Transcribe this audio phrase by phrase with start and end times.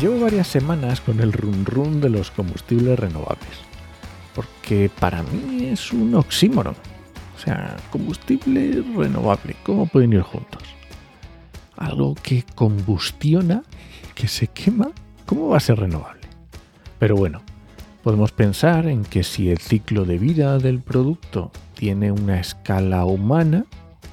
[0.00, 3.56] Llevo varias semanas con el run run de los combustibles renovables,
[4.34, 6.74] porque para mí es un oxímoron.
[7.34, 10.62] O sea, combustible renovable, ¿cómo pueden ir juntos?
[11.78, 13.62] Algo que combustiona,
[14.14, 14.90] que se quema,
[15.24, 16.28] ¿cómo va a ser renovable?
[16.98, 17.40] Pero bueno,
[18.02, 23.64] podemos pensar en que si el ciclo de vida del producto tiene una escala humana,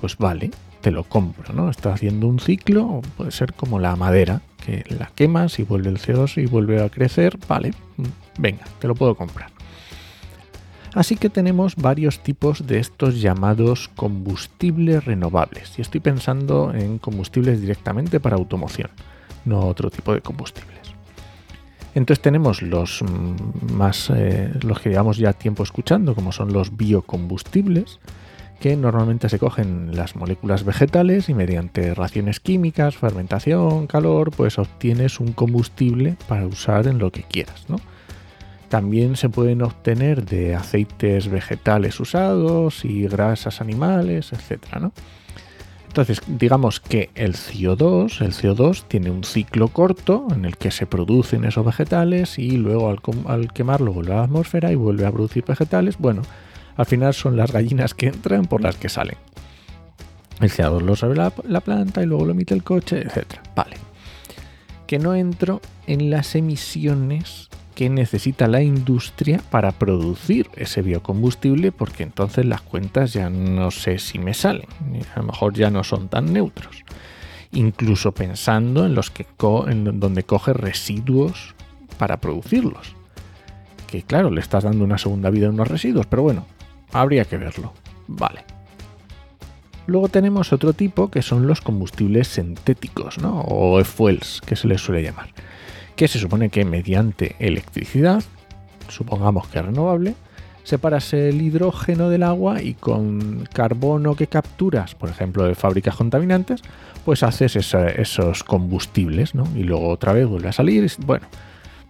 [0.00, 1.70] pues vale, te lo compro, ¿no?
[1.70, 5.98] Está haciendo un ciclo, puede ser como la madera, que la quemas y vuelve el
[5.98, 7.72] CO2 y vuelve a crecer, vale,
[8.38, 9.50] venga, te lo puedo comprar.
[10.94, 15.78] Así que tenemos varios tipos de estos llamados combustibles renovables.
[15.78, 18.90] Y estoy pensando en combustibles directamente para automoción,
[19.46, 20.72] no otro tipo de combustibles.
[21.94, 26.76] Entonces tenemos los mm, más, eh, los que llevamos ya tiempo escuchando, como son los
[26.76, 27.98] biocombustibles,
[28.62, 35.18] que normalmente se cogen las moléculas vegetales y mediante reacciones químicas, fermentación, calor, pues obtienes
[35.18, 37.66] un combustible para usar en lo que quieras,
[38.68, 44.92] También se pueden obtener de aceites vegetales usados y grasas animales, etc.
[45.88, 50.86] Entonces, digamos que el CO2, el CO2 tiene un ciclo corto en el que se
[50.86, 55.10] producen esos vegetales y luego al, al quemarlo vuelve a la atmósfera y vuelve a
[55.10, 55.98] producir vegetales.
[55.98, 56.22] Bueno,
[56.76, 59.16] al final son las gallinas que entran por las que salen.
[60.40, 63.34] El CO2 lo sabe la, planta y luego lo emite el coche, etc.
[63.54, 63.76] Vale.
[64.86, 72.02] Que no entro en las emisiones que necesita la industria para producir ese biocombustible, porque
[72.02, 74.66] entonces las cuentas ya no sé si me salen,
[75.14, 76.84] a lo mejor ya no son tan neutros.
[77.52, 79.26] Incluso pensando en los que
[79.68, 81.54] en donde coge residuos
[81.98, 82.94] para producirlos.
[83.86, 86.46] Que claro, le estás dando una segunda vida a unos residuos, pero bueno,
[86.92, 87.72] Habría que verlo.
[88.06, 88.44] Vale.
[89.86, 93.42] Luego tenemos otro tipo que son los combustibles sintéticos, ¿no?
[93.46, 95.28] O fuels, que se les suele llamar.
[95.96, 98.22] Que se supone que mediante electricidad,
[98.88, 100.14] supongamos que es renovable,
[100.62, 106.62] separas el hidrógeno del agua y con carbono que capturas, por ejemplo, de fábricas contaminantes,
[107.04, 109.48] pues haces esos combustibles, ¿no?
[109.56, 110.90] Y luego otra vez vuelve a salir.
[111.04, 111.26] Bueno,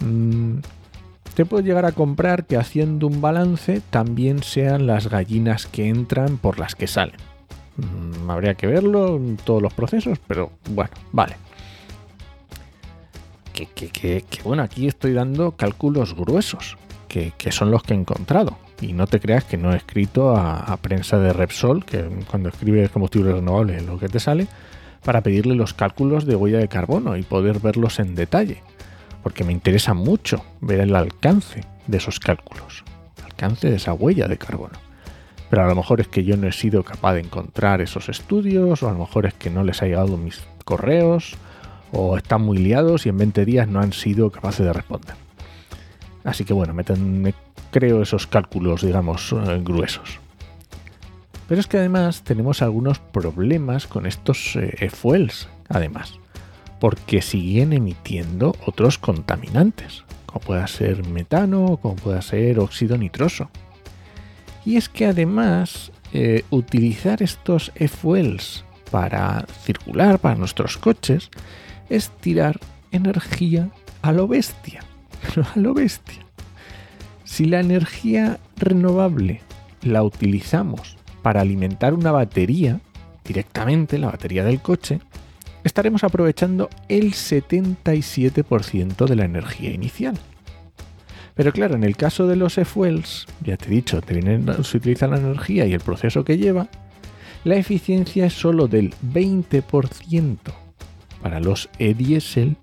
[0.00, 0.58] mm,
[1.36, 6.38] te puedes llegar a comprar que haciendo un balance también sean las gallinas que entran
[6.38, 7.16] por las que salen.
[7.76, 11.36] Mm, habría que verlo en todos los procesos, pero bueno, vale.
[13.52, 18.56] Que, bueno, aquí estoy dando cálculos gruesos, que, son los que he encontrado.
[18.80, 22.90] Y no te creas que no he escrito a, prensa de Repsol, que cuando escribes
[22.90, 24.46] combustible renovable es lo que te sale,
[25.04, 28.62] para pedirle los cálculos de huella de carbono y poder verlos en detalle
[29.26, 32.84] porque me interesa mucho ver el alcance de esos cálculos,
[33.18, 34.78] el alcance de esa huella de carbono.
[35.50, 38.84] Pero a lo mejor es que yo no he sido capaz de encontrar esos estudios,
[38.84, 41.34] o a lo mejor es que no les ha llegado mis correos,
[41.90, 45.16] o están muy liados y en 20 días no han sido capaces de responder.
[46.22, 47.34] Así que bueno, me,
[47.72, 50.20] creo esos cálculos, digamos, eh, gruesos.
[51.48, 56.16] Pero es que además tenemos algunos problemas con estos eh, fuels, además
[56.80, 63.50] porque siguen emitiendo otros contaminantes, como pueda ser metano, como pueda ser óxido nitroso.
[64.64, 71.30] Y es que además eh, utilizar estos e-fuels para circular, para nuestros coches,
[71.88, 72.60] es tirar
[72.90, 73.70] energía
[74.02, 74.82] a lo bestia.
[75.54, 76.24] a lo bestia.
[77.24, 79.40] Si la energía renovable
[79.82, 82.80] la utilizamos para alimentar una batería,
[83.24, 85.00] directamente la batería del coche,
[85.66, 90.18] estaremos aprovechando el 77% de la energía inicial.
[91.34, 95.18] Pero claro, en el caso de los e-fuels, ya te he dicho, se utiliza la
[95.18, 96.68] energía y el proceso que lleva,
[97.44, 100.38] la eficiencia es solo del 20%
[101.22, 102.56] para los e-diesel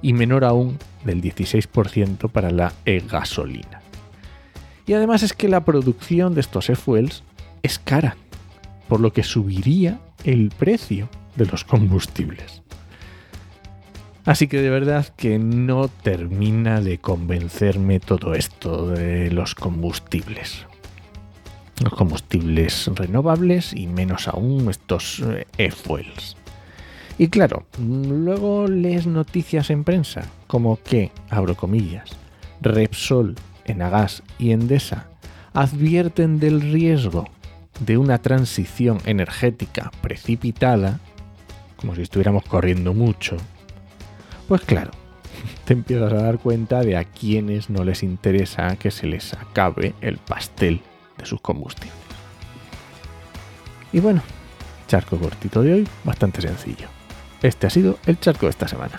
[0.00, 3.82] y menor aún del 16% para la e-gasolina.
[4.86, 7.24] Y además es que la producción de estos e-fuels
[7.62, 8.16] es cara,
[8.88, 12.62] por lo que subiría el precio de los combustibles.
[14.24, 20.66] Así que de verdad que no termina de convencerme todo esto de los combustibles.
[21.82, 26.36] Los combustibles renovables y menos aún estos eh, e-fuels.
[27.18, 32.10] Y claro, luego lees noticias en prensa como que, abro comillas,
[32.60, 35.06] Repsol Enagas y Endesa
[35.52, 37.28] advierten del riesgo
[37.80, 41.00] de una transición energética precipitada,
[41.76, 43.36] como si estuviéramos corriendo mucho,
[44.48, 44.90] pues claro,
[45.64, 49.94] te empiezas a dar cuenta de a quienes no les interesa que se les acabe
[50.00, 50.80] el pastel
[51.18, 51.94] de sus combustibles.
[53.92, 54.22] Y bueno,
[54.88, 56.88] charco cortito de hoy, bastante sencillo.
[57.42, 58.96] Este ha sido el charco de esta semana.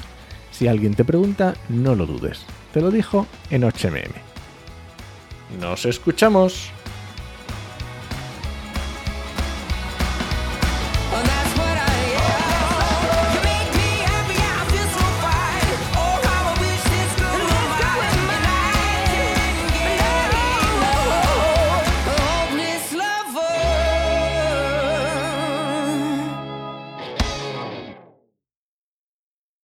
[0.52, 2.46] Si alguien te pregunta, no lo dudes.
[2.74, 4.12] Te lo dijo en 8mm.
[5.60, 6.72] ¡Nos escuchamos!